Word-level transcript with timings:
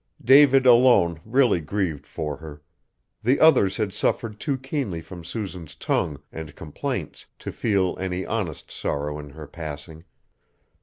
David 0.25 0.65
alone 0.65 1.21
really 1.23 1.59
grieved 1.61 2.07
for 2.07 2.37
her; 2.37 2.63
the 3.21 3.39
others 3.39 3.77
had 3.77 3.93
suffered 3.93 4.39
too 4.39 4.57
keenly 4.57 4.99
from 4.99 5.23
Susan's 5.23 5.75
tongue 5.75 6.19
and 6.31 6.55
complaints 6.55 7.27
to 7.37 7.51
feel 7.51 7.95
any 7.99 8.25
honest 8.25 8.71
sorrow 8.71 9.19
in 9.19 9.29
her 9.29 9.45
passing. 9.45 10.03